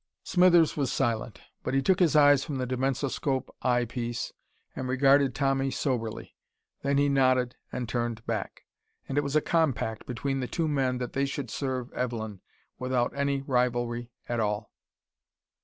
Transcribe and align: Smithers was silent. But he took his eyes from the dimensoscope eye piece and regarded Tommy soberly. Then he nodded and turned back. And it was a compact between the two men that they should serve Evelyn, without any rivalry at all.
Smithers 0.23 0.75
was 0.75 0.91
silent. 0.91 1.41
But 1.61 1.75
he 1.75 1.81
took 1.83 1.99
his 1.99 2.15
eyes 2.15 2.43
from 2.43 2.57
the 2.57 2.65
dimensoscope 2.65 3.55
eye 3.61 3.85
piece 3.85 4.33
and 4.75 4.87
regarded 4.89 5.35
Tommy 5.35 5.69
soberly. 5.69 6.35
Then 6.81 6.97
he 6.97 7.07
nodded 7.07 7.55
and 7.71 7.87
turned 7.87 8.25
back. 8.25 8.63
And 9.07 9.15
it 9.15 9.23
was 9.23 9.35
a 9.35 9.41
compact 9.41 10.07
between 10.07 10.39
the 10.39 10.47
two 10.47 10.67
men 10.67 10.97
that 10.97 11.13
they 11.13 11.27
should 11.27 11.51
serve 11.51 11.93
Evelyn, 11.93 12.41
without 12.79 13.15
any 13.15 13.43
rivalry 13.43 14.09
at 14.27 14.39
all. 14.39 14.73